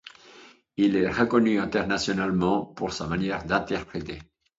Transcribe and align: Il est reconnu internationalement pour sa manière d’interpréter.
Il 0.77 0.95
est 0.95 1.11
reconnu 1.11 1.59
internationalement 1.59 2.65
pour 2.65 2.91
sa 2.91 3.05
manière 3.05 3.45
d’interpréter. 3.45 4.19